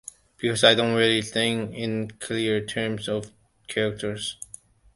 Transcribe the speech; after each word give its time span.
Because 0.37 0.63
I 0.63 0.73
don't 0.73 0.95
really 0.95 1.21
think 1.21 1.75
in 1.75 2.09
clear 2.19 2.65
terms 2.65 3.07
of 3.07 3.31
characters. 3.67 4.35